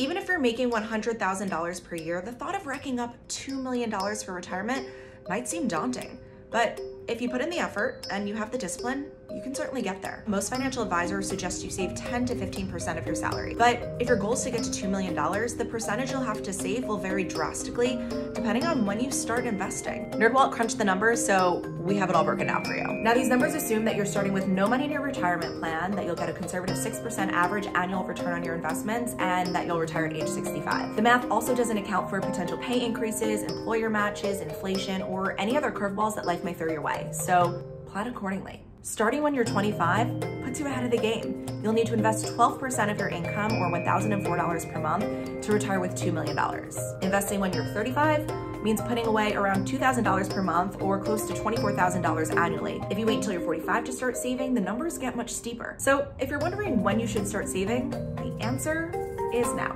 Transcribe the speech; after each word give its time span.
Even 0.00 0.16
if 0.16 0.28
you're 0.28 0.38
making 0.38 0.70
$100,000 0.70 1.84
per 1.84 1.94
year, 1.94 2.22
the 2.22 2.32
thought 2.32 2.54
of 2.54 2.66
racking 2.66 2.98
up 2.98 3.14
$2 3.28 3.62
million 3.62 3.90
for 3.90 4.32
retirement 4.32 4.88
might 5.28 5.46
seem 5.46 5.68
daunting. 5.68 6.18
But 6.50 6.80
if 7.06 7.20
you 7.20 7.28
put 7.28 7.42
in 7.42 7.50
the 7.50 7.58
effort 7.58 8.06
and 8.10 8.26
you 8.26 8.34
have 8.34 8.50
the 8.50 8.56
discipline, 8.56 9.10
you 9.34 9.42
can 9.42 9.54
certainly 9.54 9.82
get 9.82 10.02
there. 10.02 10.24
Most 10.26 10.50
financial 10.50 10.82
advisors 10.82 11.28
suggest 11.28 11.64
you 11.64 11.70
save 11.70 11.94
10 11.94 12.26
to 12.26 12.34
15% 12.34 12.98
of 12.98 13.06
your 13.06 13.14
salary. 13.14 13.54
But 13.54 13.96
if 13.98 14.08
your 14.08 14.16
goal 14.16 14.34
is 14.34 14.42
to 14.44 14.50
get 14.50 14.62
to 14.64 14.70
$2 14.70 14.88
million, 14.88 15.14
the 15.14 15.66
percentage 15.70 16.10
you'll 16.10 16.20
have 16.20 16.42
to 16.42 16.52
save 16.52 16.84
will 16.84 16.98
vary 16.98 17.24
drastically 17.24 17.98
depending 18.34 18.64
on 18.64 18.86
when 18.86 19.00
you 19.00 19.10
start 19.10 19.46
investing. 19.46 20.10
NerdWallet 20.12 20.52
crunched 20.52 20.78
the 20.78 20.84
numbers, 20.84 21.24
so 21.24 21.58
we 21.80 21.96
have 21.96 22.10
it 22.10 22.16
all 22.16 22.24
broken 22.24 22.46
down 22.46 22.64
for 22.64 22.76
you. 22.76 22.86
Now, 23.02 23.14
these 23.14 23.28
numbers 23.28 23.54
assume 23.54 23.84
that 23.84 23.96
you're 23.96 24.06
starting 24.06 24.32
with 24.32 24.48
no 24.48 24.66
money 24.66 24.84
in 24.84 24.90
your 24.90 25.02
retirement 25.02 25.58
plan, 25.60 25.92
that 25.92 26.04
you'll 26.04 26.14
get 26.14 26.28
a 26.28 26.32
conservative 26.32 26.76
6% 26.76 27.32
average 27.32 27.66
annual 27.74 28.04
return 28.04 28.32
on 28.32 28.44
your 28.44 28.54
investments, 28.54 29.14
and 29.18 29.54
that 29.54 29.66
you'll 29.66 29.80
retire 29.80 30.06
at 30.06 30.12
age 30.12 30.28
65. 30.28 30.96
The 30.96 31.02
math 31.02 31.28
also 31.30 31.54
doesn't 31.54 31.76
account 31.76 32.08
for 32.08 32.20
potential 32.20 32.58
pay 32.58 32.84
increases, 32.84 33.42
employer 33.42 33.90
matches, 33.90 34.40
inflation, 34.40 35.02
or 35.02 35.38
any 35.40 35.56
other 35.56 35.70
curveballs 35.70 36.14
that 36.14 36.26
life 36.26 36.44
may 36.44 36.54
throw 36.54 36.70
your 36.70 36.82
way. 36.82 37.08
So 37.12 37.62
plan 37.86 38.06
accordingly. 38.06 38.62
Starting 38.82 39.22
when 39.22 39.34
you're 39.34 39.44
25 39.44 40.20
puts 40.42 40.58
you 40.58 40.66
ahead 40.66 40.84
of 40.84 40.90
the 40.90 40.96
game. 40.96 41.44
You'll 41.62 41.74
need 41.74 41.86
to 41.88 41.92
invest 41.92 42.24
12% 42.24 42.90
of 42.90 42.98
your 42.98 43.08
income 43.08 43.52
or 43.52 43.70
$1,004 43.70 44.72
per 44.72 44.80
month 44.80 45.42
to 45.42 45.52
retire 45.52 45.80
with 45.80 45.92
$2 45.92 46.10
million. 46.14 46.38
Investing 47.02 47.40
when 47.40 47.52
you're 47.52 47.66
35 47.66 48.30
means 48.62 48.80
putting 48.80 49.06
away 49.06 49.34
around 49.34 49.68
$2,000 49.68 50.32
per 50.32 50.42
month 50.42 50.80
or 50.80 50.98
close 50.98 51.26
to 51.26 51.34
$24,000 51.34 52.36
annually. 52.36 52.80
If 52.90 52.98
you 52.98 53.04
wait 53.04 53.16
until 53.16 53.32
you're 53.32 53.42
45 53.42 53.84
to 53.84 53.92
start 53.92 54.16
saving, 54.16 54.54
the 54.54 54.60
numbers 54.62 54.96
get 54.96 55.14
much 55.14 55.30
steeper. 55.30 55.74
So 55.78 56.10
if 56.18 56.30
you're 56.30 56.38
wondering 56.38 56.82
when 56.82 56.98
you 56.98 57.06
should 57.06 57.28
start 57.28 57.48
saving, 57.48 57.90
the 57.90 58.34
answer 58.40 58.92
is 59.34 59.52
now. 59.52 59.68